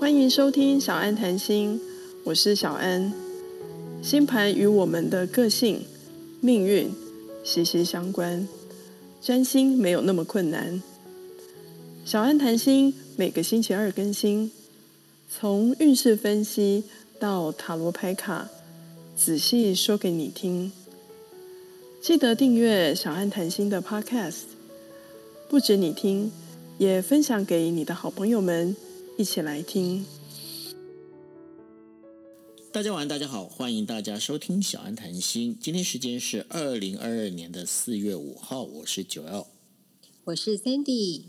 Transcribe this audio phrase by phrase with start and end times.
[0.00, 1.78] 欢迎收听小安谈心，
[2.24, 3.12] 我是小安。
[4.02, 5.84] 星盘与我们的个性、
[6.40, 6.90] 命运
[7.44, 8.48] 息息相关，
[9.20, 10.82] 占星没有那么困难。
[12.06, 14.50] 小安谈心每个星期二更新，
[15.30, 16.84] 从运势分析
[17.18, 18.48] 到塔罗牌卡，
[19.14, 20.72] 仔细说给你听。
[22.00, 24.44] 记得订阅小安谈心的 Podcast，
[25.50, 26.32] 不止你听，
[26.78, 28.74] 也分享给你的好朋友们
[29.20, 30.06] 一起来听。
[32.72, 35.54] 大家晚安，大家好，欢迎大家收听小安谈心。
[35.60, 39.46] 今天时间是二零二二年的四月五号，我是九 L，
[40.24, 41.24] 我是 Sandy。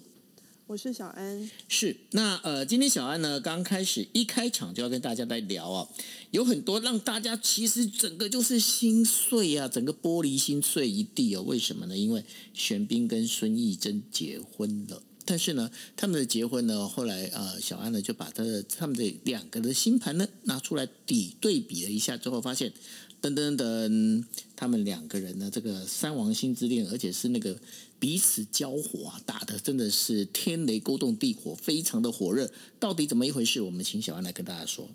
[0.67, 5.89] 我是小安，是那呃，今天小安呢刚开始一开场就要跟大家来聊啊，
[6.29, 11.41] 有很多让大家其实整个就是心碎啊，整个玻璃心碎一地哦。
[11.41, 11.98] 为什么呢？
[11.98, 12.23] 因为
[12.53, 22.73] 玄彬跟孙艺珍结婚了，但是呢，他们的结婚呢，后来呃，小安呢就把他的他们的两个的星盘呢拿出来比对比了一下之后，发现。
[23.21, 27.55] 噔噔噔，他们两个人呢，这个三王星之恋，而且是那个
[27.99, 32.51] 彼此交火啊，打的真的是天雷勾动地火，非常的火热。
[32.79, 33.62] 到底怎么一回事？
[33.62, 34.90] 我们请小安来跟大家说。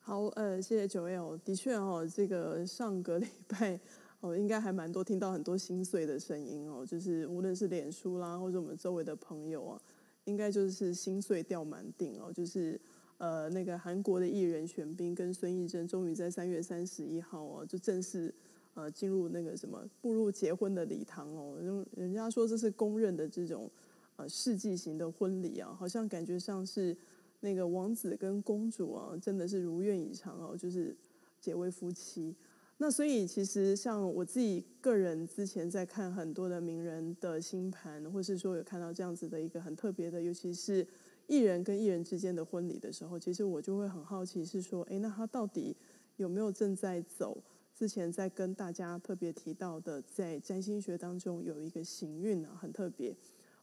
[0.00, 1.36] 好，呃，谢谢九 L。
[1.44, 3.78] 的确哦，这个上个礼拜
[4.20, 9.82] 哦，应该还蛮多听到很多心碎的声音哦，就是无论是脸书啦，或者我们周围的朋友啊，
[10.24, 12.80] 应该就是心碎掉满地哦，就是。
[13.18, 18.32] 呃，那个韩国的艺人玄彬跟孙艺珍终于在三月三十一号哦，就正式
[18.74, 21.58] 呃进入那个什么步入结婚的礼堂哦。
[21.60, 23.68] 人人家说这是公认的这种
[24.14, 26.96] 呃世纪型的婚礼啊，好像感觉像是
[27.40, 30.96] 那个王子跟公主啊，真的是如愿以偿哦，就是
[31.40, 32.32] 结为夫妻。
[32.78, 40.86] 那所以其实像我自己个人之前在看很多的名人的星盘，或是说有看到这样子的一个很特别的，尤其是。
[41.30, 45.76] 艺人跟艺人之间的婚礼的时候，其实我就会很好奇，是说，哎，那他到底
[46.16, 47.36] 有没有正在走？
[47.74, 53.14] 之前在跟大家特别提到的，在占星学当中有一个行运啊，很特别，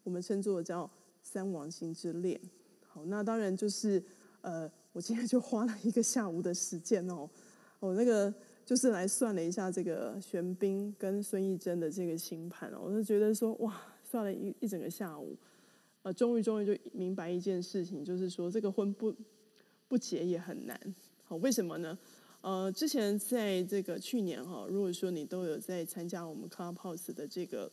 [0.04, 0.88] 我们称作叫
[1.24, 2.40] 三王星之恋。
[2.86, 4.00] 好，那当然就是，
[4.42, 7.28] 呃，我今天就花了一个下午的时间哦，
[7.80, 8.32] 我那个
[8.66, 15.38] 就是来算了一下这个玄彬跟孙艺珍的这个星盘哦，我就觉得说，哇，算了一一整个下午。
[16.02, 19.14] 呃，终于终于就明白一件事情，就是说这个婚不
[19.88, 20.80] 不结也很难。
[21.24, 21.98] 好，为什么呢？
[22.42, 27.72] 呃，之前在这个去年哈，如果说你都有在参加我们 Clubhouse 的这个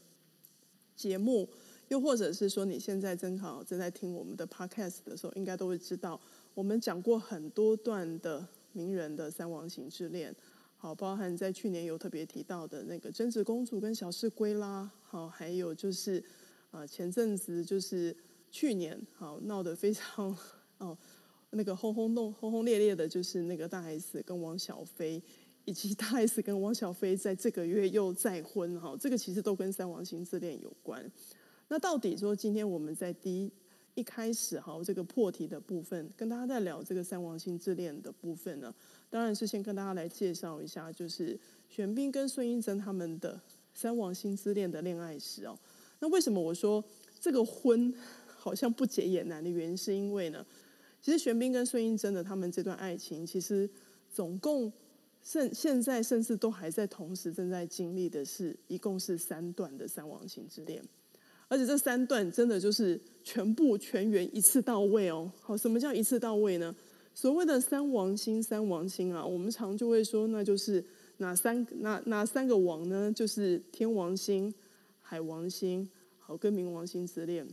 [0.96, 1.48] 节目，
[1.88, 6.18] 又或者是说你现在正好正在听我们的 Podcast 的时候，应该都会知道，
[6.54, 10.34] 我们讲过很多段的名人的三王行之恋。
[10.82, 16.20] 好，包含在去年有特别提到的那个贞子公主跟小室圭啦，好，还有就是。
[16.72, 18.16] 啊，前阵子就是
[18.50, 20.36] 去年，好闹得非常
[20.78, 20.96] 哦，
[21.50, 25.22] 那个轰轰动、轰轰烈烈的，就是那个大 S 跟王小菲，
[25.66, 31.08] 以及大 S 跟王小菲在这个月又再婚，哈，这个其实都跟三王星之恋有关。
[31.68, 33.52] 那到底说今天我们在第一
[33.94, 38.74] 一开始哈，这个破题的部分，跟大家在聊这个三王星之恋的部分呢，
[39.10, 41.38] 当然是先跟大家来介绍一下，就是
[41.68, 43.38] 玄彬跟孙艺珍他们的
[43.74, 45.58] 三王星之恋的恋爱史哦。
[46.00, 46.82] 那为什么我说
[47.20, 47.92] 这个婚
[48.26, 50.44] 好像不解也难的原因，是因为呢，
[51.00, 53.68] 其实玄彬跟孙艺珍的他们这段爱情，其实
[54.10, 54.72] 总共
[55.22, 60.82] 甚现在甚至都还在同时正在经历的是，一共是三段的三王星之恋，
[61.52, 65.30] 而且这三段真的就是全部全员一次到位哦。
[65.42, 66.74] 好，什么叫一次到位呢？
[67.12, 70.82] 所谓的三王星，三王星啊，我们常就会说，那就是
[71.18, 73.12] 哪三哪哪三个王呢？
[73.14, 74.50] 就是天王星。
[75.04, 75.86] 海王星
[76.18, 77.46] 好跟冥王星之恋，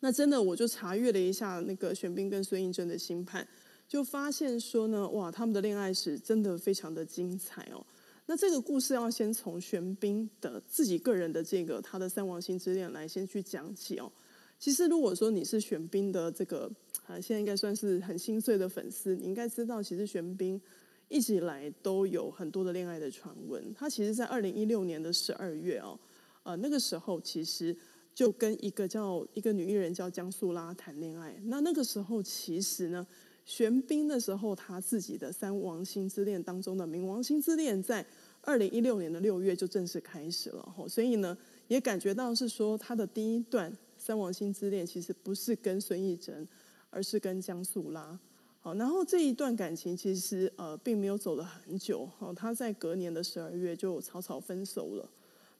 [0.00, 3.48] 那真的我就查阅了一下那个玄彬跟孙艺珍的星盘，
[3.88, 7.82] 就发现说呢，哇，他们的恋爱史真的非常的精彩哦。
[8.26, 14.10] 那这个故事要先从玄彬的自己个人的这个他的三王星之恋来先去讲起哦。
[14.58, 16.70] 其实如果说你是玄彬的这个
[17.06, 20.60] 啊，现在应该算是很心碎的粉丝，你应该知道，其实玄彬
[21.08, 23.72] 一直以来都有很多的恋爱的传闻。
[23.74, 25.98] 他其实，在二零一六年的十二月哦。
[26.42, 27.76] 呃，那个时候其实
[28.14, 31.38] 就跟一个叫一个女艺人叫江素拉谈恋爱。
[31.44, 33.06] 那那个时候其实呢，
[33.46, 38.04] 玄彬的时候他自己的三王星之恋当中的冥王星之恋，在
[38.42, 40.74] 二零一六年的六月就正式开始了。
[40.76, 41.36] 吼，所以呢，
[41.68, 46.46] 也感觉到是说他的第一段三王星之恋其实不是跟孙艺珍，
[46.90, 48.18] 而是跟江素拉。
[48.60, 52.04] 好，然后这一段感情其实呃并没有走了很久。
[52.18, 55.08] 好，他在隔年的十二月就草草分手了。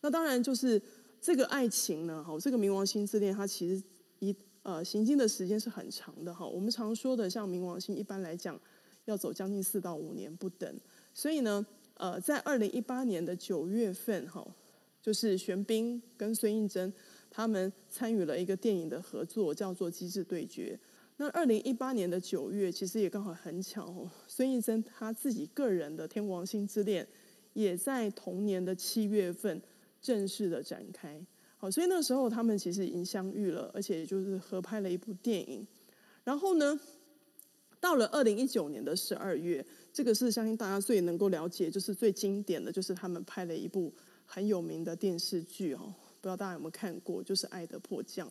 [0.01, 0.83] 那当然就是
[1.21, 3.81] 这个爱情呢，好，这个冥王星之恋，它其实
[4.19, 4.35] 一
[4.67, 6.45] 呃行经的时间是很长的哈。
[6.45, 8.61] 我们常说的像冥王星，一般来讲
[9.05, 10.69] 要走将近四到五年不等。
[11.15, 11.65] 所以呢，
[11.95, 14.45] 呃，在二零一八年的九月份哈，
[15.01, 16.93] 就是玄彬跟孙艺珍
[17.31, 20.77] 他们参与了一个电影的合作，叫做《机智对决》。
[21.19, 27.07] 那二零一八年的九月，其实也刚好很巧哦，孙艺珍他自己个人的天王星之恋，
[27.53, 29.63] 也在同年的七月份
[30.03, 31.25] 正式的展开。
[31.71, 35.67] 所以那时候他们其实已经相遇了，而且就是合拍了一部电影。
[36.25, 36.79] 然后呢，
[37.81, 43.93] 到了二零一九年的十二月，这个是相信大家最能够了解，就是最经典的就是他们拍了一部
[44.25, 48.27] 很有名的电视剧哦，不知道大家有没有看过，就是《爱的迫降》。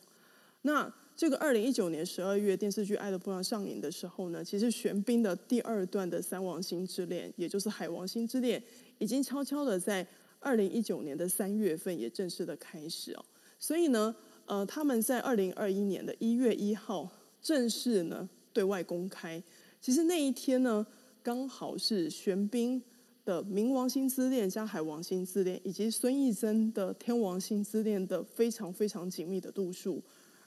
[0.61, 8.61] 那这个二零一九年十二月电视剧《爱的迫降》上映的时候呢，其实玄彬的第二段的三王星之恋，也就是海王星之恋，
[8.97, 10.05] 已经悄悄的在
[10.45, 13.25] 二零一九年的三月份也正式的开始哦。
[13.57, 14.15] 所以呢，
[14.45, 17.09] 呃，他们在二零二一年的一月一号
[17.42, 19.42] 正式呢对外公开。
[19.81, 20.86] 其实那一天呢，
[21.24, 22.81] 刚好是玄彬
[23.24, 30.01] 的冥王星之恋加海王星之恋，以及孙艺珍的天王星之恋的非常非常紧密的度数。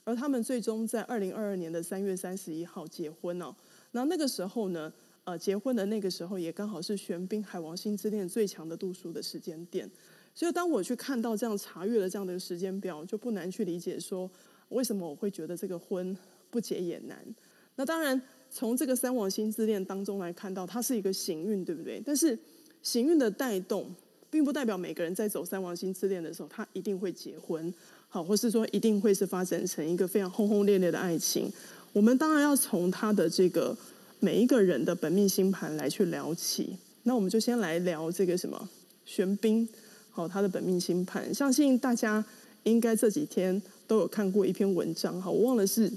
[0.05, 3.53] 而他们最终在二零二二年的三月三十一号结婚哦。
[3.91, 4.91] 那那个时候呢，
[5.29, 9.87] 呃，结婚的那个时候也刚好是玄彬海王星之恋最强的度数的时间点。
[10.33, 14.27] 所以当我去看到这样查阅了这样的一个时间表，就不难去理解说，
[14.69, 16.17] 为什么我会觉得这个婚
[16.49, 17.23] 不结也难。
[17.75, 22.01] 那当然，从这个三王星之恋当中来看到，它是一个行运，对不对？
[22.03, 22.37] 但是
[22.81, 23.93] 行运的带动，
[24.31, 27.71] 并不代表每个人在走三王星之恋的时候，他一定会结婚。
[28.07, 31.51] 好，或是说一定会是发展成一个非常轰轰烈烈的爱情。
[31.93, 33.77] 我们当然要从他的这个
[34.19, 36.77] 每一个人的本命星盘来去聊起。
[37.03, 38.69] 那我们就先来聊这个什么
[39.05, 39.67] 玄彬，
[40.11, 41.33] 好，他的本命星盘。
[41.33, 42.23] 相信大家
[42.63, 45.91] 应该这几天都有看过一篇文章，哈，我忘了是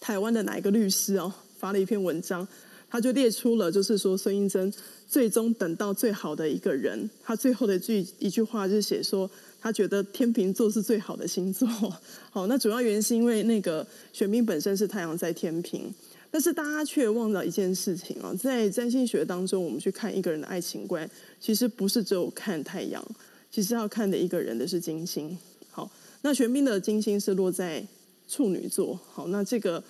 [0.00, 2.46] 台湾的哪一个律师哦发了一篇文章，
[2.88, 4.72] 他就列出了就是说孙英珍
[5.06, 9.30] 最终等到最好的一个人，他最后的句一句话就是写说。
[9.58, 11.66] 他觉得天秤座是最好的星座，
[12.30, 15.92] 好，那主要原因是因为那个玄彬本身是太阳在天平，
[16.36, 21.10] 但是大家却忘了一件事情啊，在占星学当中，我们去看一个人的爱情观，
[21.40, 23.02] 其实不是只有看太阳，
[23.50, 25.34] 其实要看的一个人的是金星。
[25.70, 25.90] 好，
[26.20, 27.82] 那玄彬的金星是落在
[28.28, 29.82] 处女座，好，那这个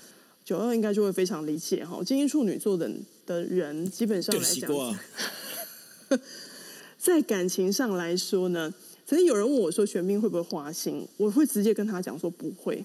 [0.45, 2.89] 九二应该就会非常理解哈，金星处女座的
[3.27, 4.97] 的人基本上来讲，
[6.97, 8.73] 在感情上来说呢。
[9.05, 12.85] 曾经有人问我说：“玄彬会不会花心？”我会直接跟他讲说：“不会。”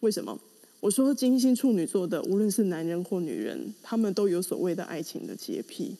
[0.00, 0.38] 为什么？
[0.82, 5.96] 我说金星处女座的，无论是男人或女人，他们都有所谓的爱情的洁癖。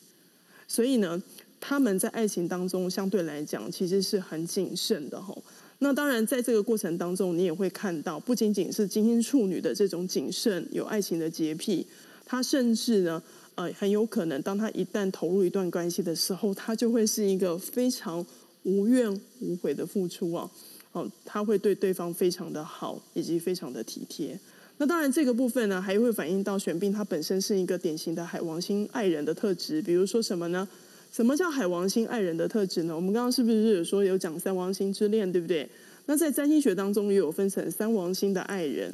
[0.67, 1.23] 所以呢，
[1.61, 5.33] 他们在爱情当中相对来讲其实是很谨慎的哈。
[5.79, 11.87] 那当然，在这个过程当中，你也会看到，不仅仅是金星处女的这种谨慎，有爱情的洁癖，
[12.27, 13.23] 他甚至呢，
[13.55, 18.27] 呃，很有可能，当他一旦投入一段关系的时候，他就会是一个非常。
[18.65, 20.49] 无怨无悔的付出啊，
[20.93, 24.39] 哦，他会对对方非常的好，以及非常的体贴。
[24.83, 29.81] 那当然，这个部分呢，还会反映到玄彬他本身是一个典型的海王星爱人的特质。
[29.81, 30.69] 比如说什么呢？
[31.13, 32.97] 什么叫海王星爱人的特质呢？
[32.97, 35.69] 我们刚刚是不是有说有讲三王星之恋，对不对？
[36.07, 38.93] 那在占星学当中也有分成三王星的爱人。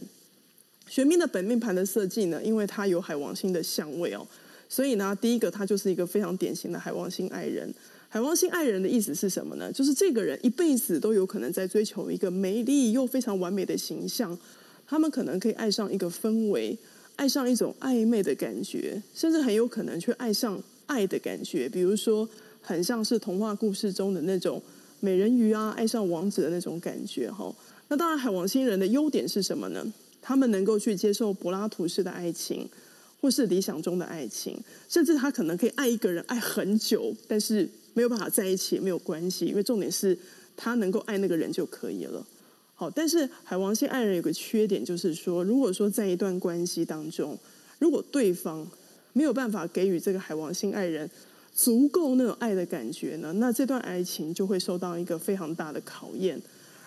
[0.86, 4.26] 玄彬的本命盘的设计呢，因为他有海王星的相位哦，
[4.68, 7.72] 所以呢，第一个他就是一个非常典型的海王星爱人。
[8.10, 9.72] 海王星爱人的意思是什么呢？
[9.72, 14.38] 就是这个人一辈子都有可能在追求一个美丽又非常完美的形象。
[14.88, 16.76] 他们可能可以爱上一个氛围，
[17.16, 21.68] 爱上一种暧昧的感觉，甚至很有可能去爱上爱的感觉。
[21.68, 22.26] 比如说，
[22.62, 24.62] 很像是童话故事中的那种
[25.00, 27.30] 美人鱼啊，爱上王子的那种感觉。
[27.30, 27.54] 哈，
[27.88, 29.86] 那当然，海王星人的优点是什么呢？
[30.22, 32.68] 他们能够去接受柏拉图式的爱情，
[33.20, 37.68] 或是理想中的爱情，甚至他可能可以爱一个人爱很久，但是。
[37.94, 40.16] 没有办法在一起也没有关系，因为重点是
[40.56, 42.24] 他能够爱那个人就可以了。
[42.80, 47.36] 好，但是海王星爱人有个缺点，就是说，如果说在一段关系当中，
[47.80, 48.64] 如果对方
[49.12, 51.10] 没有办法给予这个海王星爱人
[51.52, 56.40] 足够那种爱的感觉呢，那这段爱情就会受到一个非常大的考验。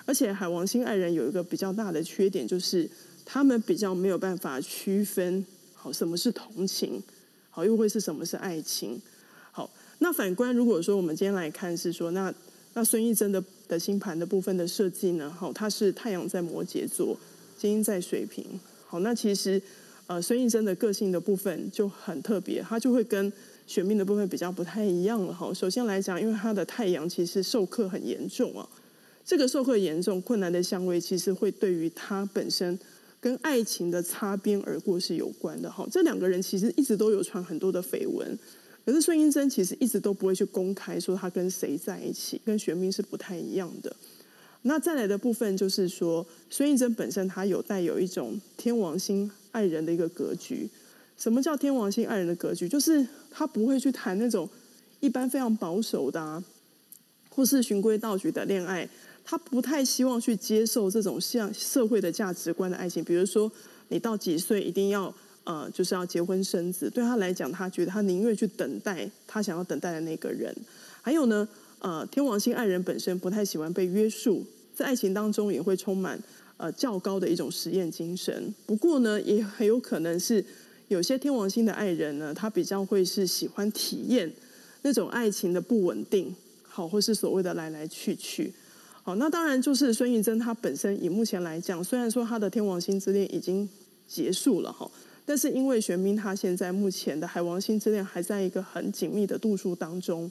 [0.05, 2.89] 而且海王星爱人有一个比较大的缺点，就是
[3.25, 7.03] 他们比较没有办法区分好什么是同情，
[7.49, 8.97] 好又会是什么是爱情。
[9.51, 9.69] 好
[9.99, 12.33] 那反观，如果说我们今天来看，是说那
[12.73, 15.29] 那孙艺珍的的星盘的部分的设计呢？
[15.29, 17.17] 好，它是太阳在摩羯座，
[17.57, 18.45] 金星在水瓶。
[18.87, 19.61] 好，那其实
[20.07, 23.31] 呃，孙艺珍的个性的部分就很特别，他就会跟
[23.67, 25.33] 玄命的部分比较不太一样了。
[25.33, 28.67] 哈，首先来讲，因为他的太阳其实受克很严重啊，
[29.25, 32.77] 这个受克严重、困难的相位，其实会对于他本身
[33.21, 35.87] 跟爱情的擦边而过是有关的哈。
[35.89, 38.37] 这两个人其实一直都有传很多的绯闻，
[38.85, 43.95] 可是孙英珍其实一直都不会去公开说他跟谁在一起，跟玄彬是不太一样的。
[44.63, 50.69] 那再来的部分就是说，孙艺珍本身她有带有一种天王星爱人的一个格局。
[51.17, 52.67] 什么叫天王星爱人的格局？
[52.67, 54.49] 就是他不会去谈那种
[54.99, 56.43] 一般非常保守的啊，
[57.29, 58.89] 或是循规蹈矩的恋爱。
[59.23, 63.03] 他不太希望去接受这种像社会的价值观的爱情。
[63.03, 63.51] 比如说，
[63.89, 66.89] 你到几岁一定要呃，就是要结婚生子。
[66.89, 70.55] 对他来讲，他觉得他宁愿去等待他想要等待的那个人。
[71.01, 71.47] 还有呢？
[71.79, 74.45] 呃，天王星爱人本身不太喜欢被约束，
[74.75, 76.21] 在爱情当中也会充满
[76.57, 78.53] 呃较高的一种实验精神。
[78.67, 80.45] 不过呢，也很有可能是
[80.89, 84.31] 有些天王星的爱人呢，他比较会是喜欢体验
[84.83, 88.53] 那种爱情的不稳定，好，或是所谓的来来去去。
[89.01, 93.67] 好，那当然就是孙艺珍她本身以目前来讲，虽然说她的天王星之恋已经
[94.07, 94.87] 结束了哈，
[95.31, 100.29] 但是因为玄彬他现在目前的海王星之恋还在一个很紧密的度数当中。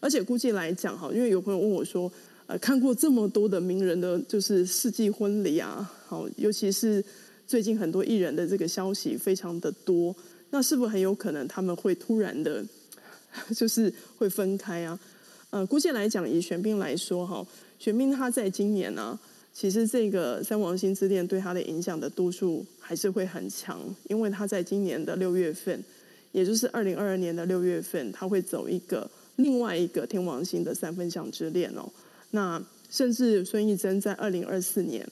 [0.00, 2.10] 而且估计来讲哈，因为有朋友问我说，
[2.48, 7.00] 呃，看过这么多的名人的，就是世纪婚礼啊，好，尤其是
[7.46, 10.12] 最近很多艺人的这个消息非常的多，
[10.50, 12.64] 那是不是很有可能他们会突然的，
[13.54, 14.98] 就是会分开啊？
[15.50, 17.46] 呃，估计来讲，以玄彬来说哈，
[17.78, 19.16] 玄彬他在今年呢，
[19.52, 23.78] 其实这个三王星之恋对他的影响的度数还是会很强，
[24.08, 25.82] 因为他在今年的六月份，
[26.32, 29.10] 也就是二零二二年的六月份，他会走一个。
[29.36, 31.90] 另外一个天王星的三分相之恋哦，
[32.32, 35.08] 那甚至孙艺珍在二零二四年，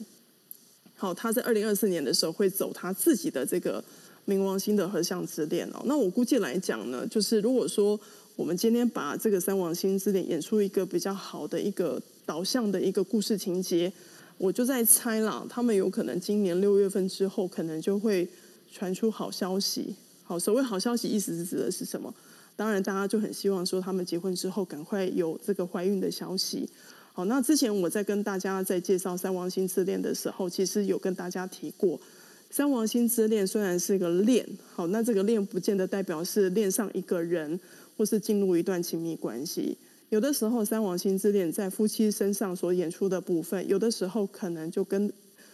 [0.95, 3.83] 好，他在二零二四年的时候会走他自己的这个
[4.27, 5.81] 冥王星的合相之恋哦。
[5.85, 7.99] 那我估计来讲呢，就是如果说
[8.35, 13.91] 我们今天把这个三王星之恋演出一个比较好的一个导向的一个故事情节，
[14.39, 18.27] 我就在猜啦，他们有可能今年六月份之后，可能就会
[18.71, 19.93] 传出好消息。
[20.23, 22.11] 好，所谓好消息，意思是指的是什么？
[22.55, 26.67] 当然，大家就很希望说他们结婚之后赶快有这个怀孕的消息。
[27.11, 31.99] 好，那之前我在跟大家在介绍三王星之恋的时候，其实有跟大家提过，
[32.49, 37.59] 三王星之恋虽然是个恋，好，那这个恋不见得代表是恋上一个人，
[37.97, 39.77] 或是进入一段亲密关系。
[40.09, 45.11] 有的时候，三王星之恋在夫妻身上所演出的部分，有的时候可能就跟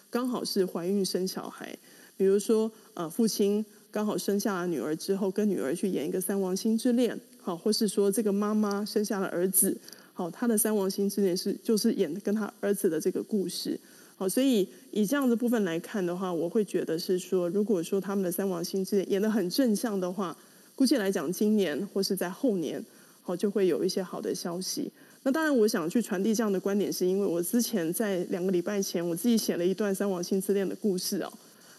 [0.09, 1.77] 刚好是怀孕生小孩，
[2.17, 3.63] 比如说呃父亲。
[3.91, 9.77] 刚好生下了女儿之后，跟女儿去演一个三王星之恋，好，或是说这个妈妈生下了儿子，
[10.11, 13.79] 好，她的三王星之恋是就是演跟她儿子的这个故事，
[14.17, 20.37] 好，所以以这样的部分来看的话，我会觉得是说，如果说他们的三王星之恋演的很正向的话，
[20.75, 22.83] 估计来讲今年或是在后年，
[23.25, 24.89] 好就会有一些好的消息。
[25.23, 31.33] 那当然，我想去传递这样的观点，是因为我之前在两个礼拜前，我自己写了一段三王星之恋的故事哦，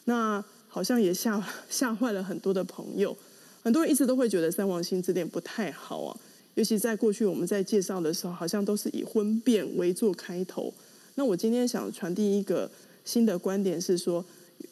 [0.05, 0.45] 那。
[0.69, 3.17] 好像也吓 吓坏了很多的朋友，
[3.63, 6.15] 很多人一直都会觉得三王星之恋不太好啊。
[6.53, 10.71] 尤其在过去我们在介绍的时候，好像都是以婚变为做开头。
[11.15, 12.71] 那我今天想传递一个
[13.07, 14.23] 新的观点是说，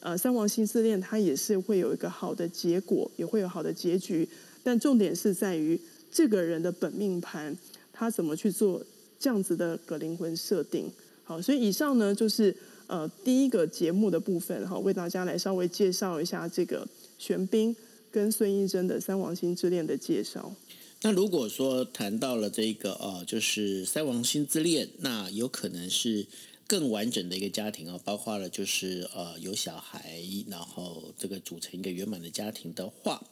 [0.00, 4.28] 呃，三王星之恋它也是会有一个好的结果，也会有好的结局。
[4.62, 5.80] 但重点是在于
[6.14, 7.54] 这个人的本命盘，
[7.92, 8.82] 他怎么去做
[9.18, 10.90] 这样子的个灵魂设定。
[11.24, 12.56] 好，所以以上呢就是。
[12.86, 16.86] 呃，第一个节目的部分哈，为大家来稍微介绍一下这个
[17.18, 17.74] 玄彬
[18.10, 20.54] 跟孙艺珍的三王星之恋的介绍。
[21.00, 26.26] 那如果说谈到了这个呃，就是三王星之恋，那有可能是
[26.66, 33.24] 更完整的一个家庭啊，包括了就是呃有小孩，然后这个组成一个圆满的家庭的话，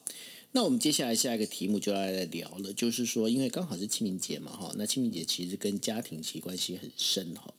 [0.52, 7.52] 那我们接下来下一个题目就要来聊了，就是说，因为刚好是清明节嘛哈，那清明节其实跟家庭其实关系很深哈。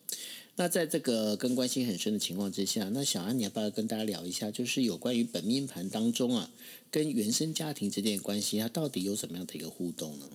[0.55, 6.51] 那在这个跟关系很深的情况之下，那小安，你要不要跟大家聊一下，就是有关于本命盘当中啊，
[6.91, 10.27] 跟原生家庭之间的关系，它到底有什么样的一个互动呢？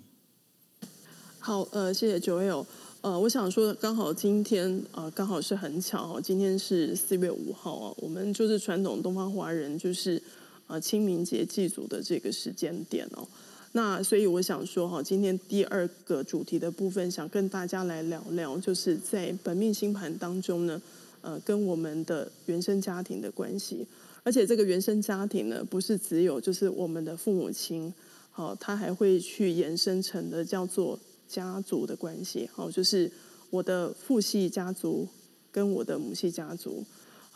[1.39, 2.67] 好，呃，谢谢九友
[3.03, 10.21] 呃，我想说，刚好今天呃，刚好是很巧，今天是四月五号啊，我们就是传统东方华人就是
[10.69, 13.27] 呃清明节祭祖的这个时间点哦。
[13.73, 20.81] 那所以我想说哈，今天第二个主题的部分，想跟大家来聊聊，就是在本命星盘当中呢，
[21.21, 23.87] 呃，跟我们的原生家庭的关系。
[24.25, 27.93] 而且这个原生家庭呢，不是只有就是我们的父母亲，
[28.31, 30.99] 好，他还会去延伸成的叫做
[31.29, 33.11] 家族的关系，好，就是
[33.51, 35.07] 我的父系家族
[35.53, 36.85] 跟我的母系家族。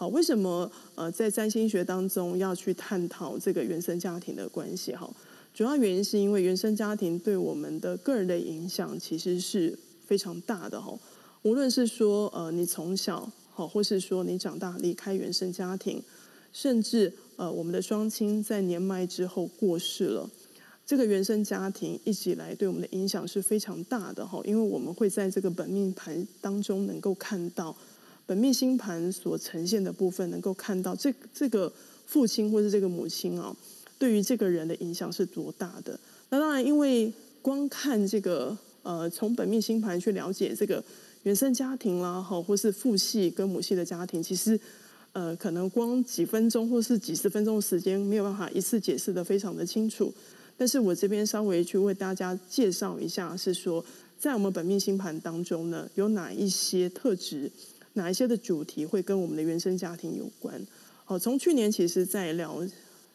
[0.03, 4.93] 好，为什么呃在占星学当中要去探讨这个原生家庭的关系？
[4.97, 5.09] 哈。
[5.55, 10.93] 主要原因是因为原生家庭对我们的个人的影响其实是非常大的哈。
[11.43, 16.03] 无论是说呃你从小好，或是说你长大离开原生家庭，
[16.53, 20.29] 甚至呃我们的双亲在年迈之后过世了。
[20.85, 27.77] 这个原生家庭一直以来对我们的影响是非常大的哈，因为我们会在这个本命盘当中能够看到
[28.27, 31.73] 本命星盘所呈现的部分，能够看到这这个
[32.07, 33.55] 父亲或是这个母亲啊，
[33.99, 35.99] 对于这个人的影响是多大的。
[36.31, 37.13] 那当然，因为
[37.43, 40.83] 光看这个呃，从本命星盘去了解这个
[41.25, 44.59] 原生家庭啦，哈，或是父系跟母系的家庭，其实
[45.13, 50.13] 呃，可能光几分钟或是几十分钟的时间，没有办法一次解释的非常的清楚。
[50.57, 53.85] 但是我这边稍微去为大家介绍一下，是说
[54.19, 57.51] 在我们本命星盘当中呢，有哪一些特质，
[57.95, 60.67] 哪一些的主题会跟我们的原生家庭有关？
[61.05, 62.67] 好，从去年其实在聊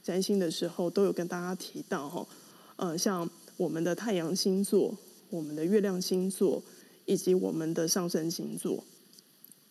[0.04, 2.28] 占星的时候，都有跟大家提到哈，
[2.76, 4.98] 呃，像我们的太阳星座、
[5.30, 6.62] 我们的月亮星座
[7.06, 8.84] 以及我们的上升星座。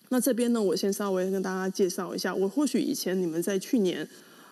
[0.08, 4.08] 那这边呢，我先稍微跟大家介绍一下，我或许以前你们在去年。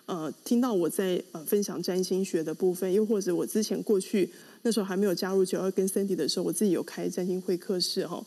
[0.07, 4.29] 呃，听到我在呃分享占星学的部分，又或者我之前过去
[4.61, 8.23] 那时候还没有加入九二跟 Cindy 的时候，我自己有开占星会课室哈。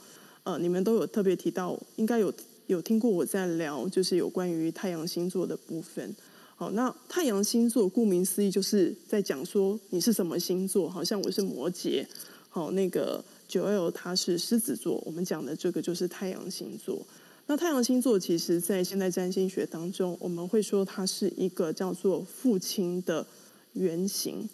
[0.48, 2.32] 呃，你们都有特别提到，应该有
[2.68, 6.16] 有听过我在聊，就是有关于太阳星座的部分。
[6.56, 12.02] 好，那太阳星座顾名思义就是在讲说你是什么星座，好像我是摩羯，
[12.48, 17.06] 好，那个九 L 他是狮子座，我们讲的这个就是太阳星座。
[17.44, 23.26] 那太阳星座其实，在现代占星学当中，我们会说它是一个叫做父亲的
[23.74, 24.48] 原型。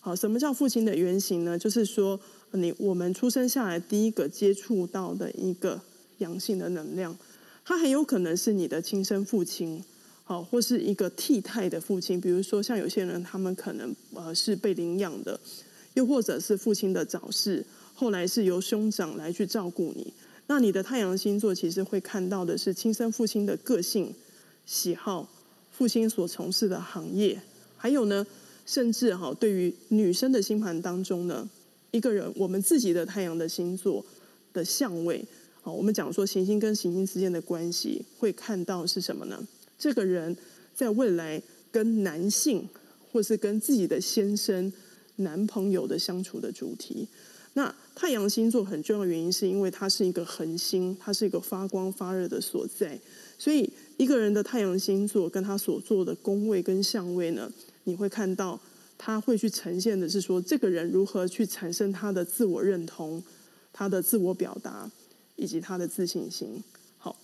[0.00, 1.58] 好，什么叫父亲的原型呢？
[1.58, 2.18] 就是说，
[2.56, 5.80] 你我们出生下来第一个接触到的一个
[6.18, 7.16] 阳性的能量，
[7.64, 9.84] 它很有可能是你的亲生父亲，
[10.24, 12.20] 好，或是一个替代的父亲。
[12.20, 15.38] 比如说，像有些人，他们可能呃是被领养的，
[15.94, 20.12] 又或者是父亲的早逝，后来是由兄长来去照顾你。
[20.48, 24.14] 那你的太阳星座其实会看到的是亲生父亲的个性、
[24.64, 25.28] 喜好、
[25.72, 27.40] 父亲所从事的行业，
[27.76, 28.24] 还有呢，
[28.64, 31.48] 甚至哈，对于女生的星盘当中呢，
[31.96, 34.04] 一个人我们自己的太阳的星座
[34.52, 35.24] 的相位，
[35.62, 39.42] 好，我们讲说行星跟行星之间的关系，会看到是什么呢？
[39.78, 40.36] 这个人
[40.74, 42.68] 在未来跟男性
[43.10, 44.70] 或是跟自己的先生、
[45.16, 47.08] 男朋友的相处的主题。
[47.54, 53.00] 那太阳星座很重要的原因，是因为它是一个恒星，它是一个发光发热的所在。
[53.38, 57.50] 所以一个人的太阳星座跟他所做的宫位跟相位呢，
[57.84, 58.60] 你会看到
[58.98, 63.22] 他会去呈现的是说，这个人如何去产生他的自我认同、
[63.72, 64.90] 他的自我表达
[65.36, 66.62] 以及他的自信心。
[66.98, 67.16] 好，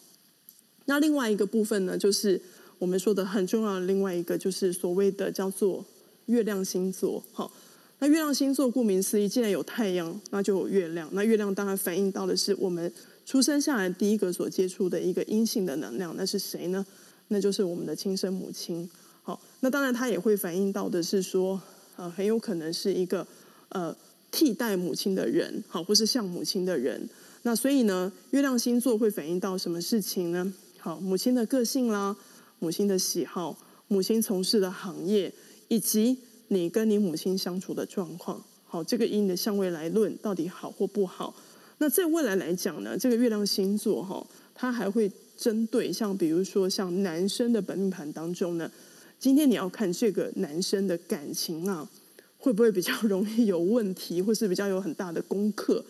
[0.86, 2.40] 那另外一个部分呢，就是
[2.78, 5.84] 我们说的很重要的另外一个，就是所谓的叫做
[6.26, 7.22] 月亮星座。
[7.32, 7.52] 好。
[7.98, 11.08] 那月亮星座顾名思义，既然有太阳，那就有月亮。
[11.12, 12.92] 那月亮当然反映到的是我们
[13.24, 16.84] 出生下来第一个所接触的一个阴性的能量，那是谁呢？
[17.28, 18.90] 那就是我们的亲生母亲。
[19.64, 21.58] 那当然它也会反映到的是说，
[21.96, 23.26] 呃，很有可能是一个
[23.70, 23.96] 呃
[24.30, 27.08] 替代母亲的人，好，或是像母亲的人。
[27.42, 30.52] 那所以呢，月亮星座会反映到什么事情呢？
[30.78, 32.14] 好，母亲的个性啦，
[32.58, 33.56] 母亲的喜好，
[33.88, 35.32] 母亲从事的行业，
[35.68, 36.18] 以及。
[36.48, 41.34] 你跟你母亲相处的状况，好，这个以你的相位来论，到底好或不好？
[41.78, 48.70] 那在未来来讲呢，这个月亮星座哈，它还会针对像比如说像男生的本命盘当中呢，
[49.22, 51.88] 今天你要看这个男生的感情啊，
[52.38, 55.84] 会不会比较容易有问题，或是比较有很大的功课？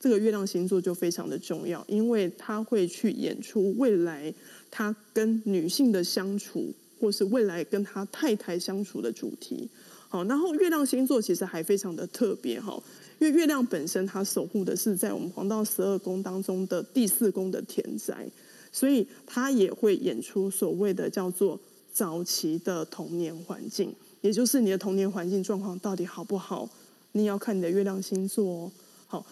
[0.00, 4.34] 这个月亮星座就非常的重要，因为他会去演出未来
[4.72, 9.68] 他跟女性的相处，或是未来跟他太太相处的主题。
[10.08, 12.82] 好，然后月亮星座其实还非常的特别哈，
[13.20, 18.28] 因为月亮本身它守护的是在我们黄道十二宫当中的第四宫的田宅，
[18.72, 21.60] 所以它也会演出所谓的叫做
[21.94, 26.68] 早期的童年环境，也就是你的童年环境状况到底好不好，
[27.12, 28.72] 你要看你的月亮星座哦。
[29.06, 29.24] 好，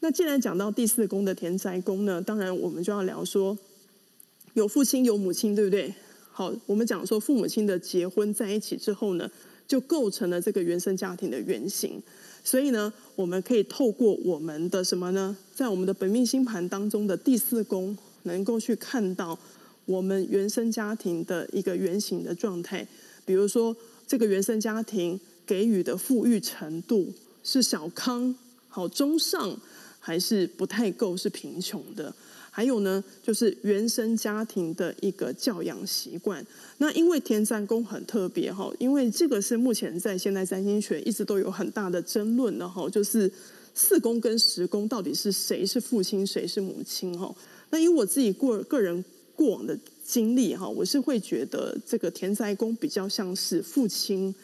[0.00, 3.56] 那既然讲到第四宫的田宅宫呢，当然我们就要聊说
[4.54, 5.94] 有父亲有母亲，对不对？
[6.32, 9.30] 好，我们讲说父母亲的结婚在一起之后呢。
[9.70, 12.02] 就构成了这个原生家庭的原型，
[12.42, 15.36] 所以呢，我们可以透过我们的什么呢？
[15.54, 19.38] 在我们的本命星盘当中的第四宫，能够去看到
[19.90, 22.86] 我们原生家庭的一个原型的状态。
[23.24, 23.76] 比如说，
[24.06, 28.32] 这个原生家庭给予的富裕程度是小康、
[28.68, 29.60] 好中上，
[29.98, 32.14] 还是不太够，是贫穷的？
[32.52, 36.44] 还有呢，就是原生家庭的一个教养习惯。
[36.78, 43.30] 那因为田占宫很特别哈，因为这个是目前在现代占星学一直都有很大的争论的哈，就是
[43.72, 47.32] 四宫跟十宫到底是谁是父亲，谁是母亲哈？
[47.70, 49.04] 那以我自己过个人
[49.40, 49.74] 过往的
[50.04, 54.34] 经历哈，我是会觉得这个田宅宫比较像是父亲，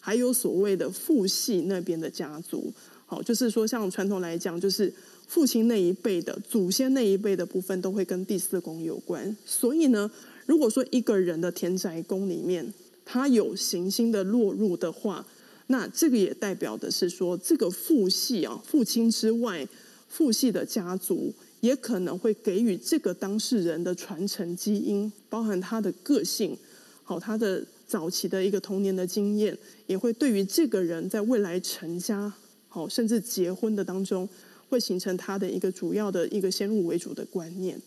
[0.00, 2.72] 还有所谓的父系那边的家族。
[3.04, 4.90] 好，就是说像传统来讲，就是
[5.26, 9.36] 父亲那一辈的祖先那一辈的部分都会跟第四宫有关。
[9.44, 10.10] 所以呢，
[10.46, 12.72] 如果说一个人的田宅宫里面
[13.04, 15.26] 他有行星的落入的话，
[15.66, 19.68] 那这个也代表的是说，这个父系啊，父亲之外，
[20.08, 26.56] 父系的家族也可能会给予这个当事人的传承基因，包含他的个性，
[27.02, 32.32] 好，他的早期的一个童年的经验，也会对于这个人在未来成家，
[32.68, 34.28] 好，甚至结婚的当中，
[34.68, 37.80] 会形成他的一个主要的一个先入为主的观念。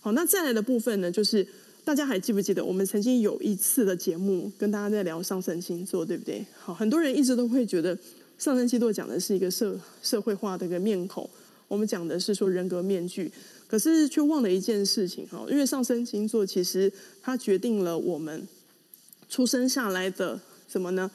[0.00, 1.46] 好，那再来的部分呢，就是。
[1.86, 6.42] 大家还记不记得我们曾经有一次的节目跟大家在聊上升星座，对不对？
[6.58, 7.94] 好，很多人一直都会觉得
[8.38, 11.28] 上升星座讲的是一个社社会化的一个面孔，
[11.74, 13.30] 我们讲的是说人格面具，
[13.66, 18.46] 可是却忘了一件事情哈，因为上升星座其实它决定了我们
[19.28, 21.10] 出生下来的什么呢？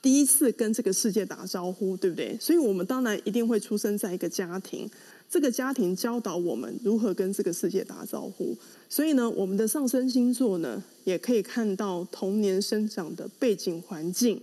[0.00, 2.36] 第一次跟这个世界打招呼，对不对？
[2.38, 4.88] 所以我们当然一定会出生在一个家庭。
[5.28, 8.56] 这个家庭教导我们如何跟这个世界打招呼，
[8.88, 14.40] 所以呢，我们的上升星座呢，也可以看到童年生长的背景环境。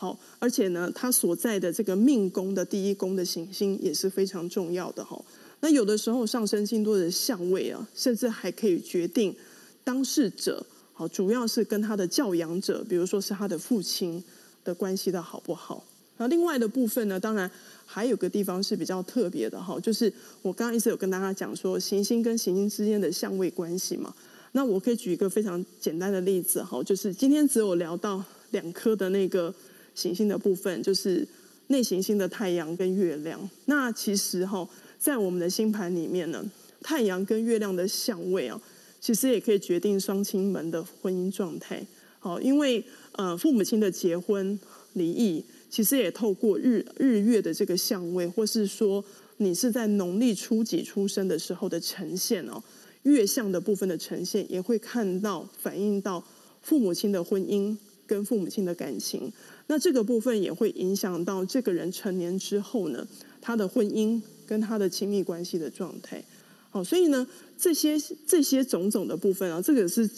[0.00, 5.20] 好，而且呢，他所在的这个命宫的第一宫的行星也是非常重要的哈。
[5.58, 9.34] 那有的时候上升星座的相位啊，甚至还可以决定
[9.82, 14.22] 当事者，好，主要是跟他的教养者，比如说是他的父亲
[14.62, 15.84] 的关系的好不好。
[16.18, 17.50] 那另外的部分呢，当然。
[17.90, 24.14] 还有个地方是比较特别的哈，就是我刚刚一直有跟大家讲说行星跟行星之间的相位关系嘛。
[24.52, 29.52] 那我可以举一个非常简单的例子哈，就是今天只有聊到两颗的那个
[29.98, 31.26] 行星的部分，就是
[31.66, 33.50] 内行星的太阳跟月亮。
[33.64, 36.44] 那其实哈，在我们的星盘里面呢，
[36.80, 38.60] 太阳跟月亮的相位啊，
[39.00, 41.84] 其实也可以决定双亲们的婚姻状态。
[42.20, 44.58] 好，因为呃父母亲的结婚
[44.92, 45.44] 离异。
[45.70, 49.04] 其实也透过日日月的这个相位，或是说
[49.36, 52.62] 你是在农历初几出生的时候的呈现哦，
[53.02, 56.24] 月相的部分的呈现，也会看到反映到
[56.62, 59.30] 父母亲的婚姻跟父母亲的感情。
[59.68, 63.06] 那这个部分也会影响到这个人成年之后呢，
[63.40, 66.24] 他的婚姻跟他的亲密关系的状态。
[66.70, 67.26] 好，所以呢，
[67.56, 70.08] 这些这些种种的部分啊，这个是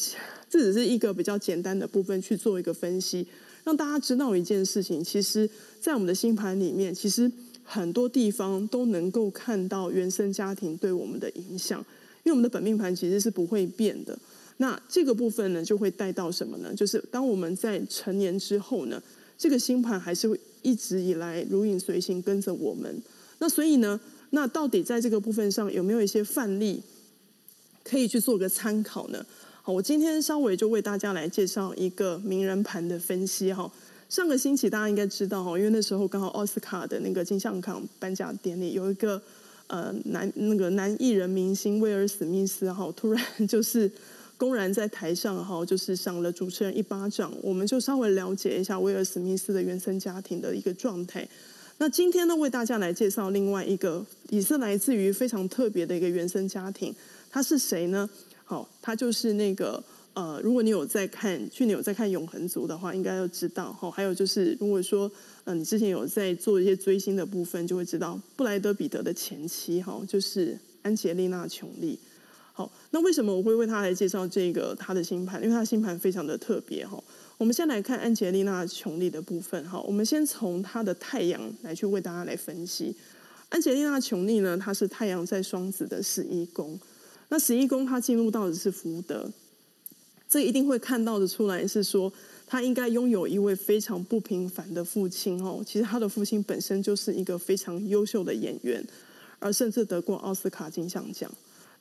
[0.48, 3.26] 这只是一个比较简单的部分去做一个分析。
[3.62, 5.48] 让大家知道一件事情，其实，
[5.80, 7.30] 在我们的星盘里面，其实
[7.62, 11.84] 很多地方都能够看到原生家庭对我们的影响。
[12.22, 14.18] 因为我们的本命盘其实是不会变的。
[14.56, 16.74] 那这个部分呢，就会带到什么呢？
[16.74, 19.00] 就是当我们在成年之后呢，
[19.40, 23.02] 这个星盘还是会一直以来如影随形跟着我们。
[23.38, 23.98] 那所以呢，
[24.30, 26.82] 那到底在这个部分上有没有一些范例
[27.82, 29.24] 可以去做个参考呢？
[29.62, 33.72] 好，我今天稍微就为大家来介绍一个名人盘的分析哈。
[34.10, 39.22] 上个星期大家应该知道哈，因为那时候刚好奥斯卡的那个金像奖颁奖典礼，有一个
[39.68, 43.90] 呃男那个男艺人明星威尔史密斯哈，突然 就是
[44.40, 47.30] 公然在台上哈，就是赏了主持人一巴掌。
[47.42, 51.28] 我们就稍微了解一下威尔史密斯的原生家庭的一个状态。
[51.76, 56.94] 那今天呢，为大家来介绍另外一个也是来自于非常特别的一个原生家庭，
[57.28, 58.08] 他是谁呢？
[58.42, 59.82] 好，他就是那个
[60.14, 63.90] 呃，如果你有在看去年有在看《永恒族》的话，应该要知道哈。
[63.90, 65.12] 还有就是，如果说
[65.44, 71.98] 嗯，你之前有在做一些追星的部分，就会知道布莱德彼得的前妻哈，就是安吉丽娜·琼丽。
[72.60, 75.42] 好，那为什么我会为他来介绍这个他的星盘？
[75.42, 77.02] 因为他星盘非常的特别哈。
[77.38, 79.80] 我们先来看安吉丽娜·琼丽的部分哈。
[79.80, 82.94] 我们先从他的太阳来去为大家来分析。
[83.48, 86.78] 安吉丽娜·琼丽呢，她是太阳在双子的十一宫。
[87.30, 89.30] 那十一宫他进入到的是福德，
[90.28, 92.12] 这一定会看到的出来是说，
[92.46, 95.62] 他应该拥有一位非常不平凡的父亲哦。
[95.64, 98.86] 其实他的父亲本身就是一个非常优秀的演员，
[99.38, 101.32] 而甚至得过奥斯卡金像奖。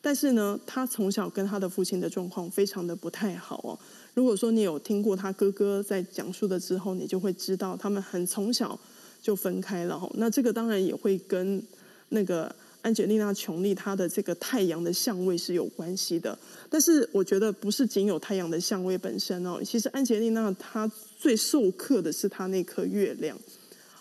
[0.01, 3.77] 但是呢，他从小跟他的父亲的状况非常的不太好哦。
[4.13, 8.79] 如果说你有听过他哥哥在讲述的之后，你就会知道他们很从小
[9.21, 10.11] 就分开了哦。
[10.15, 11.61] 那这个当然也会跟
[12.09, 12.53] 那个。
[12.81, 19.59] 安吉丽娜·琼丽，她的这个太阳的相位是有关系的，但是我觉得不是仅有太阳的相位本身哦。
[19.61, 23.37] 其实安吉丽娜她最受克的是她那颗月亮。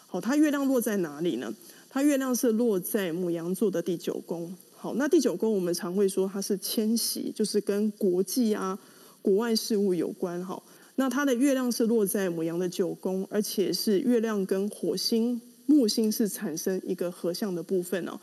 [0.06, 1.52] 好，她月亮落在哪里呢？
[1.90, 4.54] 她月亮是落在母羊座的第九宫。
[4.80, 8.78] 好，那第九宫我们常会说它是迁徙，就是跟国际啊、
[9.20, 10.40] 国外事务有关。
[10.46, 10.62] 哈，
[10.94, 18.16] 那它的月亮是落在母羊的九宫，而且是月亮跟火星、木星是产生一个合相的部分哦。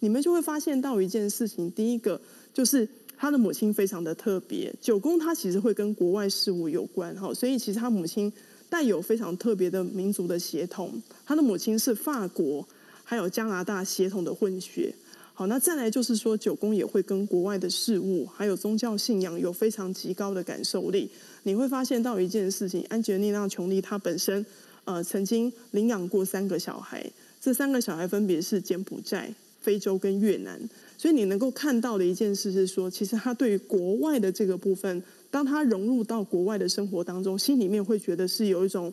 [0.00, 2.18] 你们就会发现到一件事情，第一个
[2.54, 4.74] 就是他的母亲非常的特别。
[4.80, 8.32] 九宫他其实会跟国外事务有关哈，所以其实他母亲
[8.70, 11.02] 带有非常特别的民族的血统。
[11.26, 12.66] 他的母亲是法国
[13.04, 14.94] 还有加拿大血统的混血。
[15.38, 21.08] 好，那再来就是说，九宫也会跟国外的事物还有宗教信仰有非常极高的感受力。
[21.44, 24.44] 你会发现到一件事情，安吉丽娜·琼丽她本身
[24.82, 27.08] 呃曾经领养过三个小孩，
[27.40, 29.32] 这三个小孩分别是柬埔寨。
[29.60, 30.58] 非洲跟越南，
[30.96, 38.92] 所以你能够看到的一件事是说，其实他对于国外的这个部分，当他融入到国外的生活当中，心里面会觉得是有一种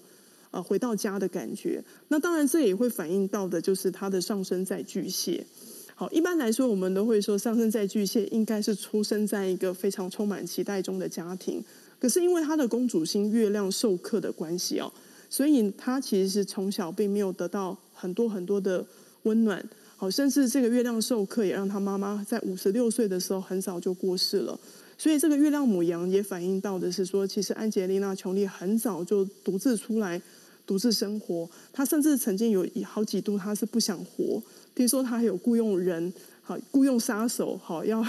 [0.51, 1.83] 呃回到家的感觉。
[2.09, 5.43] 那当然，这也会反映到的就是他的上升在巨蟹。
[5.97, 11.63] 好，一般来说，我们都会说上升在巨蟹应该是出生在一个非常充满期待中的家庭。
[11.97, 14.91] 可是因为他的公主星月亮授课的关系哦，
[15.29, 18.85] 所以他其实是从小并没有得到很多很多的
[19.23, 19.63] 温暖。
[19.95, 24.59] 好，甚至这个月亮授课也让他妈妈在五十六岁的时候很早就过世了。
[24.97, 30.21] 所以这个月亮母羊也反映到的是说，其实安吉丽娜·琼丽很早就独自出来，
[30.67, 31.49] 独自生活。
[31.71, 34.43] 她甚至曾经有好几度，她是不想活。
[34.75, 38.05] 听说他还有雇佣人，好雇佣杀手，好要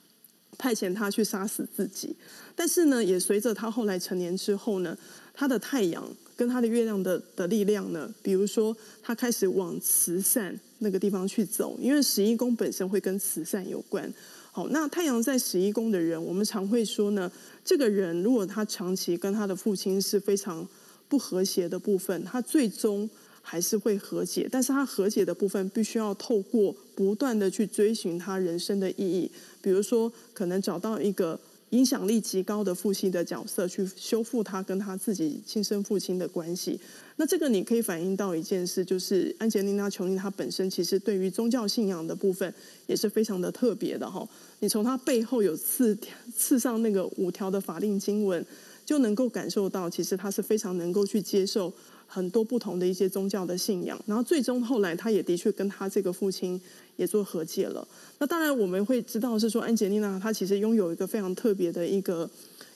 [0.56, 2.14] 派遣他去杀死自己。
[2.54, 4.96] 但是呢，也随着他后来成年之后呢，
[5.34, 6.06] 他的太阳
[6.36, 10.60] 跟他的月亮的的力量呢，比如说他开始往慈善。
[10.82, 14.10] 那个地方去走，因为十一宫本身会跟慈善有关。
[14.50, 17.30] 好，那太阳在十一宫的人，我们常会说呢，
[17.62, 20.66] 这个人如果他长期跟他的父亲是非常
[21.06, 23.06] 不和谐的部分，他最终
[23.42, 31.38] 还是会和解，但是他和解的部分必须要透过不断的去追寻他人生的意义，比如说可能找到一个。
[31.70, 36.76] 影响力极高的父亲的角色，去修复他跟他自己亲生父亲的关系。
[37.14, 42.52] 那这个你可以反映到一件事，就是安吉丽娜·琼林她本身其实对于宗教信仰的部分
[42.88, 44.28] 也是非常的特别的哈。
[44.58, 45.96] 你从她背后有刺
[46.36, 48.44] 刺上那个五条的法令经文，
[48.84, 51.72] 就能够感受到，其实她是非常能够去接受。
[52.12, 56.60] 很多不同的一些宗教的信仰，然后最终后来他也的确跟他这个父亲
[56.96, 57.86] 也做和解了。
[58.18, 62.28] 那当然我们会知道是说安吉丽娜她其实拥有一个非常特别的一个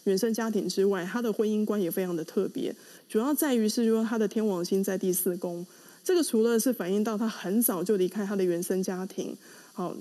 [0.04, 2.72] 原生家庭之外，她的婚姻观也非常的特别，
[3.08, 5.66] 主要在于是说她的天王星在第四宫，
[6.04, 9.36] 这个除了是反映到她很早就离开她的原生家庭，
[9.72, 9.96] 好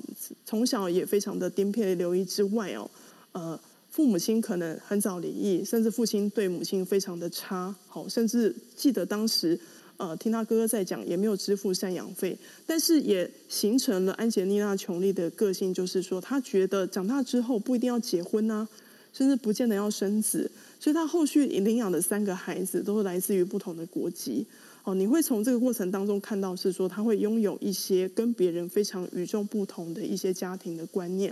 [0.45, 2.87] 从小也非常的颠沛流离之外哦，
[3.31, 3.59] 呃。
[3.93, 9.57] 父母亲可能很早离异，甚至父亲对母亲非常的差，好，甚至记得当时，
[9.97, 18.67] 呃，听他哥哥在讲，也没有支付赡养费，但是也形成了安吉丽娜·琼丽的个性，就是说，他觉得长大之后不一定要结婚呐，
[19.13, 24.43] 甚至不见得要生子，所以他后续领养的三个孩子都是来自于不同的国籍，
[24.83, 31.31] 哦，你会从这个过程当中看到是说，他会拥有一些跟别人非常与众不同的一些家庭的观念。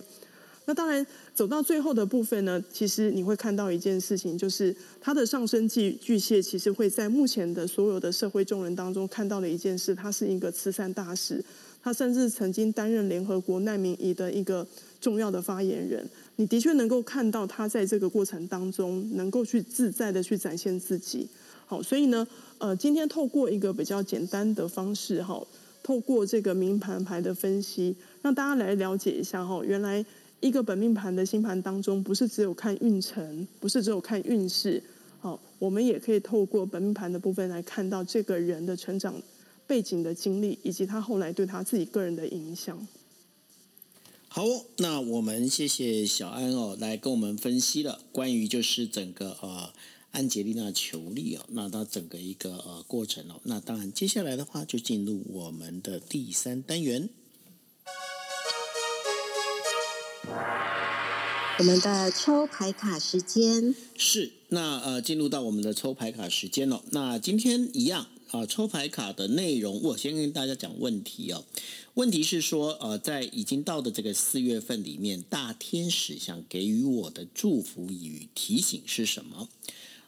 [0.66, 11.44] 那当然，走到最后的部分呢，其实你会看到一件事情，就是他的上升巨巨蟹，其实会在目前的所有的社会众人当中看到的一件事，他是一个慈善大使，
[11.82, 14.66] 他甚至曾经担任联合国难民营的一个
[15.02, 16.08] 重要的发言人。
[16.36, 21.28] 你的确能够看到他在这个过程当中，能够去自在的去展现自己。
[21.66, 22.26] 好，所以呢，
[22.60, 25.44] 呃，今天透过一个比较简单的方式，哈，
[25.82, 30.06] 透过这个名盘牌的分析，让大家来了解一下，哈，原来。
[30.42, 34.84] 一个本命盘的星盘当中，不是只有看运程，不是只有看运势，
[35.20, 39.22] 好，我们也可以透过本命盘的部分来看到这个人的成长
[39.68, 42.88] 背景的经历，以及他后来对他自己个人的影响。
[44.28, 44.44] 好，
[44.78, 49.72] 那我们谢谢小安哦，来跟我们分析了关于就是整个呃
[50.10, 57.08] 安杰丽娜裘丽哦，那它整个一个呃过程哦，那当然接下来的话就进入我们的第三单元。
[61.58, 66.84] 我们的抽牌卡时间是那呃，进入到我们的抽牌卡时间了。
[66.92, 71.44] 那今天一样啊，抽牌卡的内容，我先跟大家讲问题哦。
[71.96, 79.50] 问题是说呃，在已经到的这个四月份里面，大天使想给予我的祝福与提醒是什么？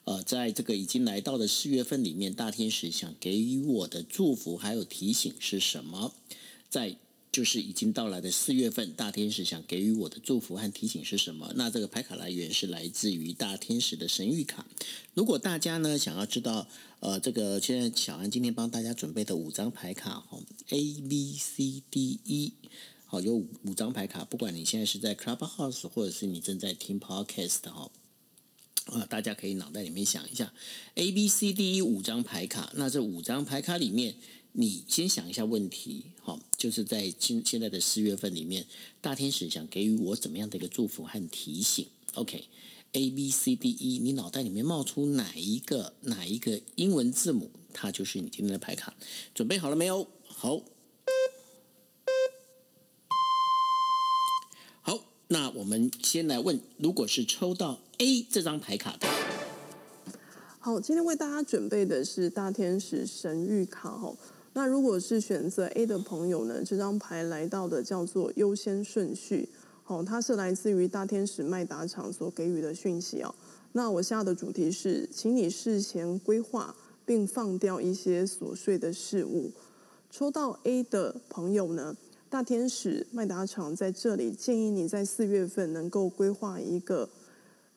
[0.05, 6.13] 呃，在这个已经来到的四月份里面，大天使想给予我的祝福还有提醒是什么？
[6.69, 6.95] 在
[7.33, 11.51] 就是已经到来的四月份，大天使想给予我的祝福和提醒是什么？
[11.55, 14.67] 那这个牌卡来源是来自于大天使的神谕卡。
[15.15, 16.67] 如果大家呢想要知道，
[16.99, 22.53] 呃，这个现在小安今天帮大家准备的五张牌卡，哈，A B C D E，
[23.07, 24.23] 好，有五五张牌卡。
[24.23, 27.89] 不管你现在是在 Clubhouse，或者是你正在听 Podcast，哈，
[28.85, 30.53] 啊，大家可以脑袋里面想一下
[30.93, 32.71] ，A B C D E 五张牌卡。
[32.75, 34.17] 那这五张牌卡里面，
[34.51, 36.11] 你先想一下问题，
[36.63, 38.65] 就是在现现在的四月份里面，
[39.01, 48.93] 大天使想给予我怎么样的一个祝福和提醒？OK，A B C D E，你脑袋里面冒出哪一个哪一个英文字母，它就是你今天的牌卡。
[49.35, 50.07] 准备好了没有？
[50.25, 50.61] 好，
[54.83, 59.05] 好，那我们先来问，如果是抽到 A 这张牌卡的，
[60.59, 64.15] 好，今天为大家准备的是大天使神谕卡哦。
[64.55, 69.49] 那如果是选择 A 的朋友呢，这张牌来到的叫做优先顺序，
[69.83, 73.33] 好，它是来自于大天使麦达场所给予的讯息哦。
[73.71, 79.51] 那我下的主题是，请你事前规划并放掉一些琐碎的事物。
[80.11, 81.97] 抽到 A 的朋友呢，
[82.29, 87.09] 大天使麦达场在这里建议你在四月份能够规划一个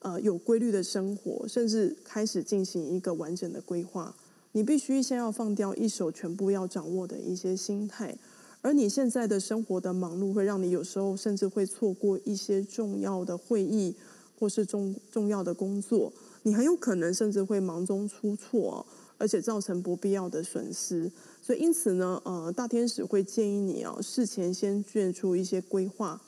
[0.00, 4.14] 呃有规律的生活，甚至开始进行一个完整的规划。
[4.56, 8.16] 你必须先要放掉一手全部要掌握的一些心态，
[8.62, 13.94] 而你现在的生活的忙碌会让你有时候甚至会错过一些重要的会议
[14.40, 16.10] 或是重重要的工作，
[16.44, 18.86] 你很有可能甚至会忙中出错，
[19.18, 21.12] 而且造成不必要的损失。
[21.42, 26.18] 所以，因此呢，呃，大天使会建议你啊，事前先卷出一些规划。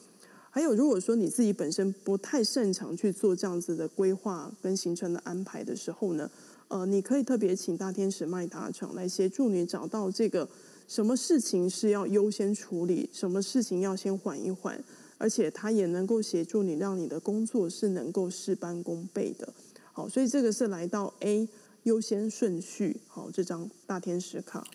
[0.50, 6.30] 还有，如果说你自己本身不太擅长去做这样子的规划跟行程的安排的时候呢，
[6.68, 10.48] 呃，你可以特别请大天使麦达场来协助你找到这个
[10.86, 14.82] 什么事情是要优先处理，什么事情要先缓一缓，
[15.16, 19.52] 而且他也能够协助你，让你的工作是能够事半功倍的。
[19.92, 21.48] 好，所以这个是来到 A
[21.84, 24.66] 优先顺序，好，这张大天使卡。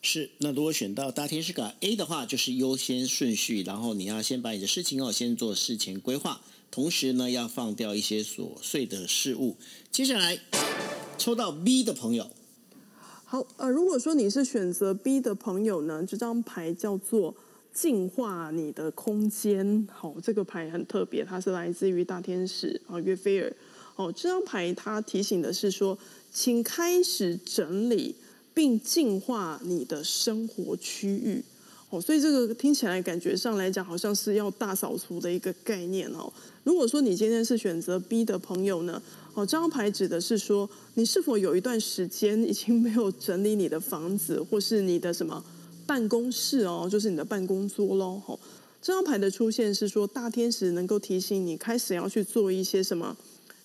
[0.00, 9.56] 是，那如果选到大天使卡 A 的话，就是优先顺序，然后你要先把你的事情哦，先做事前规划，同时呢，要放掉一些琐碎的事物。
[9.90, 10.38] 接下来
[11.18, 12.30] 抽到 B 的朋友，
[13.24, 17.34] 好，呃，如果说你是选择 B 的朋友呢，这张牌叫做
[17.74, 19.86] 净化你的空间。
[19.92, 23.52] 好，这个牌很特别，它是来自于大天使啊约菲尔。
[23.96, 25.98] 哦，这张牌它提醒的是说，
[26.32, 28.14] 请开始整理。
[28.54, 31.40] 并净化你的生活区域
[31.90, 36.28] 哦，所以这个听起来感觉上来讲，好像是要大扫除的一个概念哦。
[36.64, 39.00] 如果说你今天是选择 B 的朋友呢，
[39.38, 45.44] 哦，这张牌指的是说，你是否有一段时间已经没有整理你的房子，或是你的什么
[45.86, 48.20] 办公室哦，就是你的办公桌喽。
[48.26, 48.36] 哦，
[48.82, 53.16] 这张牌的出现是说，大天使能够提醒你开始要去做一些什么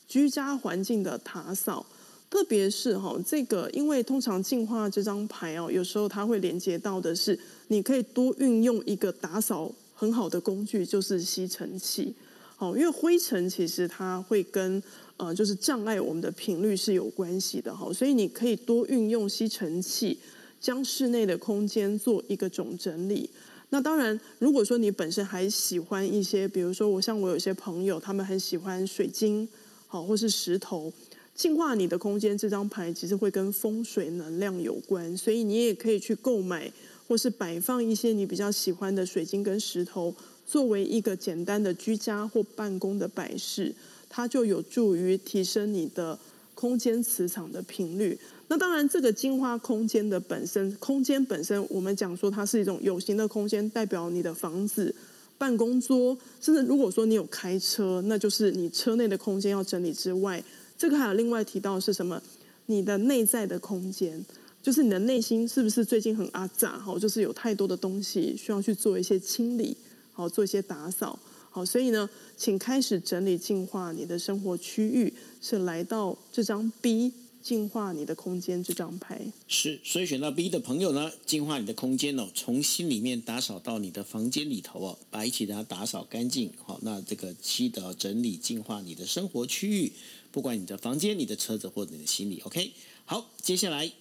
[0.08, 1.84] 居家环境的打扫。
[2.30, 12.14] 特别是哈，这个因为通常净化这张牌哦，有时候它会连接到的是，你可以多运用一个打扫很好的工具，就是吸尘器。
[12.56, 14.82] 好，因为灰尘其实它会跟
[15.18, 20.18] 呃，就是障碍我们的频率是有关系的哈，所以你可以多运用吸尘器，
[20.60, 23.30] 将室内的空间做一个总整理。
[23.70, 29.48] 那当然，如果说你本身还喜欢一些，比如说我像我有些朋友，他们很喜欢水晶，
[29.88, 30.92] 好，或是石头。
[31.36, 36.72] 净化你的空间这张牌其实会跟风水能量有关，所以你也可以去购买
[37.08, 40.14] 或是摆放一些你比较喜欢的水晶跟石头，
[40.46, 43.74] 作为一个简单的居家或办公的摆饰，
[44.16, 46.18] 它就有助于提升你的
[46.54, 48.16] 空间磁场的频率。
[48.48, 54.94] 那当然，这个净化空间的本身，空间本身，我们讲说它是一种有形的空间，代表你的房子、
[55.40, 60.44] 办公桌，甚至如果说你有开车，那就是你车内的空间要整理之外。
[60.78, 62.22] 这个还有另外提到是什么？
[62.68, 64.24] 你的内在的空间，
[64.62, 66.78] 就是你的内心是不是最近很阿杂？
[66.78, 69.76] 好，就是有太多的东西需要去做一些清理，
[70.12, 71.18] 好，做一些打扫。
[71.54, 77.14] 好，所以呢，请开始整理净化你的生活区域，是来到这张 B。
[77.44, 86.54] 净化你的空间这张牌是，所以选到 B 的朋友呢，净化你的空间哦，从心里面打扫到你的房间里头哦，把一起它打扫干净。
[86.64, 89.92] 好，那这个七的整理净化你的生活区域，
[90.32, 92.72] 不管你的房间、你的车子或者你的心理，OK。
[93.04, 93.92] 好，接下来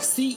[0.00, 0.36] C，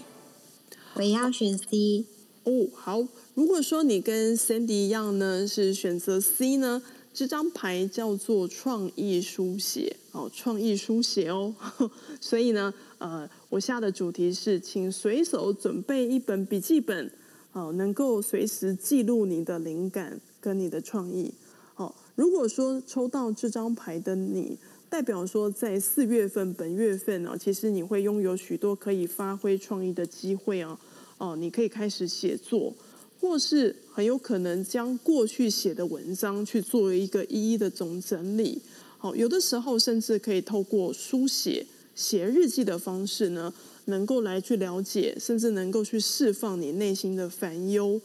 [0.96, 2.06] 我要选 C
[2.46, 2.68] 哦。
[2.74, 6.82] 好，如果说你跟 Sandy 一样呢，是选择 C 呢？
[7.14, 11.54] 这张牌叫做创意书写哦，创意书写哦，
[12.22, 17.12] 所以呢，呃，我下的主题是，请随手准备一本笔记本
[17.52, 21.34] 哦，能够随时记录你的灵感跟你的创意
[21.76, 21.94] 哦。
[22.16, 24.58] 如果说抽到这张牌的你，
[24.90, 30.80] 代表说在四月份本月份呢，其实你会拥有许多可以发挥创意的机会啊，
[31.18, 32.74] 哦，你可以开始写作。
[33.20, 38.62] 或是很有可能将过去写的文章去做一个一一的总整理，
[38.98, 43.54] 好，有的时候甚至可以透过书写、写日记的方式呢，
[43.86, 48.00] 能够来去了解，甚至能够去释放你内心的烦忧。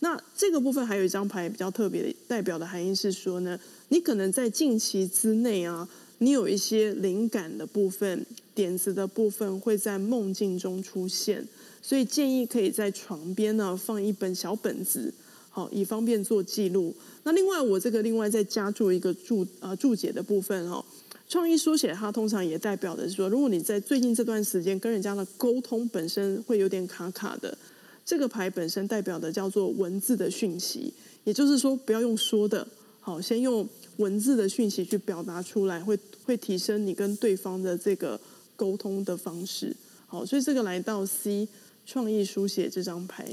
[0.00, 3.58] 那这个部分还有一张牌比较特别的，代表的含义是说呢，
[3.88, 5.88] 你可能在近期之内啊，
[6.18, 11.46] 你有一些灵感的部分、点子的部分会在梦境中出现，
[11.82, 15.12] 所以建议可以在床边呢放一本小本子，
[15.50, 16.94] 好，以方便做记录。
[17.24, 20.84] 那另外，我这个另外再加注一个注啊注解的部分哦。
[21.26, 27.56] 创意书写它通常也代表的是说，如果你在最近这段时间跟人家的沟通本身会有点卡卡的，
[28.04, 30.92] 这个牌本身代表的叫做文字的讯息，
[31.24, 32.68] 也就是说不要用说的，
[33.00, 33.66] 好，先用
[33.96, 38.20] 文字的讯息去表达出来，会会提升你跟对方的这个
[38.56, 39.74] 沟通的方式。
[40.06, 41.48] 好，所以这个来到 C
[41.86, 43.26] 创意书写这张牌。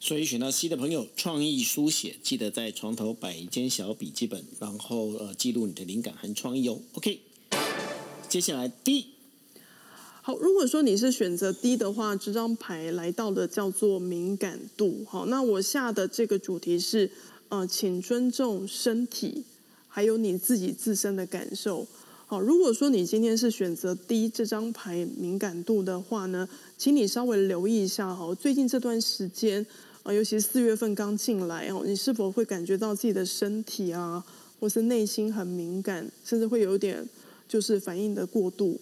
[0.00, 6.80] 所以选到 C 的朋友，创意书写，记得在床头摆一间小笔记本，然后呃记录你的灵感和创意哦。
[6.92, 7.20] OK，
[8.28, 9.06] 接下来 D，
[10.22, 15.04] 好，如果说你是选择 D 的话，这张牌来到的叫做敏感度。
[15.08, 17.10] 好，那我下的这个主题是
[17.48, 19.42] 呃，请尊重身体，
[19.88, 21.86] 还有你自己自身的感受。
[22.26, 29.66] 好，如果说你今天是选择 D 这张牌敏感度的话呢，请你稍微留意一下哈，最近这段时间。
[30.04, 34.24] 啊，尤其四月份刚进来哦，你是否会感觉到自己的身体啊，
[34.58, 37.06] 或是内心很敏感，甚至会有点
[37.46, 38.80] 就是反应的过度？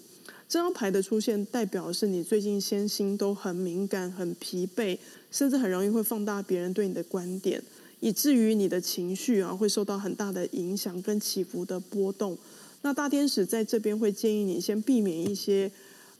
[0.48, 4.96] 这张牌的出现代表是你最近身心都很敏感、很疲惫，
[5.32, 7.60] 甚至很容易会放大别人对你的观点，
[8.06, 12.38] 以至于你的情绪啊会受到很大的影响跟起伏的波动。
[12.82, 15.70] 那大天使在这边会建议你先避免一些。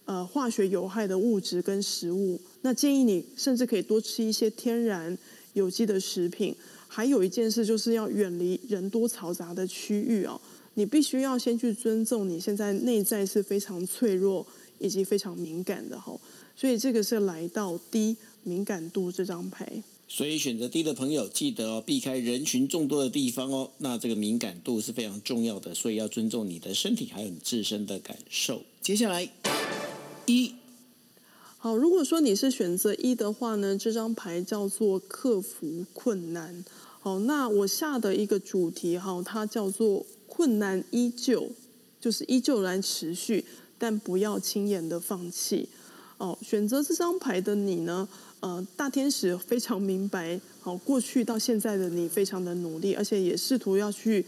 [0.09, 5.18] 呃，化学有害的物质跟食物，那建议你甚至可以多吃一些天然
[5.55, 6.55] 有机的食品。
[6.87, 10.41] 还有一件事就是要远离人多嘈杂的区域哦。
[10.74, 14.47] 你必须要先去尊重你现在内在是非常脆弱
[14.78, 16.16] 以及非常敏感的哈。
[16.55, 19.82] 所以这个是来到低敏感度这张牌。
[20.09, 23.71] 所以选择低的朋友，记得哦，避开人群众多的地方哦。
[23.79, 28.63] 那这个敏感度是非常重要的，所以要尊重你的身体还有你自身的感受。
[28.81, 29.29] 接下来。
[30.27, 30.55] 一，
[31.59, 36.65] 好，如果说你是选择一的话呢，这张牌叫做克服困难。
[37.01, 41.51] 好，那我下的一个主题哈，它叫做困难依旧，
[42.01, 43.45] 就是依旧来持续，
[43.79, 45.69] 但不要轻言的放弃。
[46.19, 48.09] 哦，选择这张牌的你呢，
[48.41, 54.25] 呃，大天使非常明白，好，过去到现在的你非常的努力，而且也试图要去。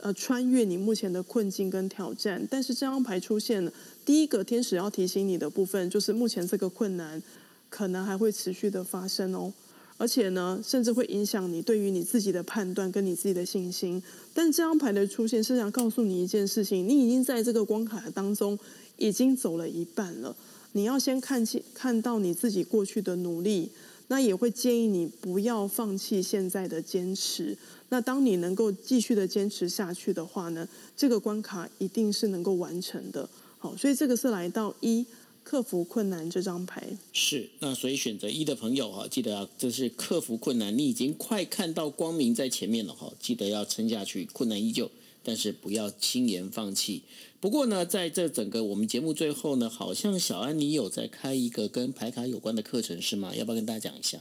[0.00, 3.72] 呃，穿越你目前的困境跟挑战，但是这张牌出现了，
[4.04, 7.20] 第一个天使要提醒你的部分，就是目前这个困难
[7.68, 9.52] 可能还会持续的发生哦，
[9.96, 14.00] 而且呢，甚至会影响你对于你自己的判断跟你自己的信心。
[14.32, 18.56] 但这张牌的出现是想告诉你一件事情，你已经在这个关卡当中
[18.98, 20.36] 已经走了一半了，
[20.72, 23.70] 你要先看清看到你自己过去的努力，
[24.08, 27.56] 那也会建议你不要放弃现在的坚持。
[27.90, 33.28] 那当你能够继续的坚持下去的话呢，这个关卡一定是能够完成的。
[33.58, 35.04] 好，所以这个是来到一
[35.42, 36.86] 克服困难这张牌。
[37.12, 44.90] 是，那所以选择一的朋友哈，记得啊这是克服困难，你已经快看到光明在前面了哈，记得要撑下去，困难依旧，
[45.22, 47.02] 但是不要轻言放弃。
[47.40, 53.34] 不过呢，在这整个我们节目最后呢，好像小安你有在开一个跟牌卡有关的课程是吗？
[53.34, 54.18] 要不要跟大家讲一下？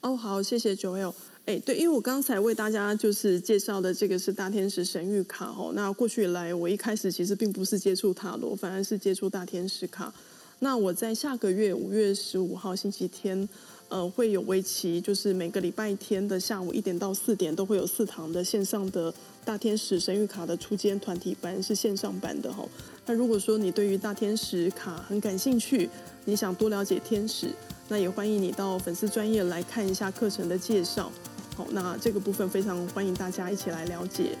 [0.00, 1.14] 哦，好，谢谢九 L。
[1.46, 5.72] 哎，对，因为我刚才为大家就是介绍的这个是大天使神谕卡哦。
[5.74, 10.12] 那过去以来，我一开始其实并不是接触塔罗，反而是接触大天使卡。
[10.58, 13.48] 那我在下个月五月十五号星期天，
[13.88, 19.12] 呃，会有为期就是每个礼拜天的下午一点到四点，都会有四堂的线上的
[19.44, 22.64] 大天使神谕卡的初阶团体班，是线上版的哈。
[23.06, 25.88] 那如果说你对于大天使卡很感兴趣，
[26.24, 27.48] 你想多了解天使，
[27.88, 31.10] 那也欢迎你到粉丝专业来看一下课程的介绍。
[31.56, 34.36] 好那这个部分非常欢迎大家一起来了解。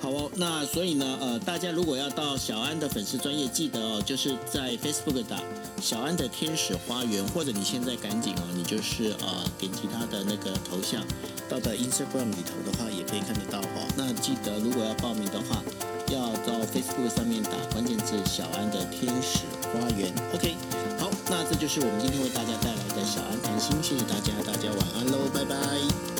[0.00, 5.40] 好哦，那所以呢，呃，大家如果要到小安的粉丝专业，记得哦，就是在 Facebook 打
[5.84, 11.04] 小安的天使花园，或者你现在赶紧哦，你就是呃点击他的那个头像，
[11.46, 13.86] 到的 Instagram 里头的话，也可以看得到哦。
[13.94, 15.62] 那记得如果要报名的话，
[16.08, 20.10] 要到 Facebook 上面打关键字“小安的天使花园”。
[20.32, 20.56] OK，
[20.98, 26.13] 好，那这就是我们今天为大家带来的小安谈心，谢谢大家，大家晚安喽，拜拜。